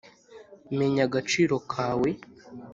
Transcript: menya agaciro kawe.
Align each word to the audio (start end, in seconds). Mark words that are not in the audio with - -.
menya 0.77 1.01
agaciro 1.09 1.55
kawe. 1.71 2.09